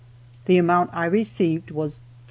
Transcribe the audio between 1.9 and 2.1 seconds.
$49.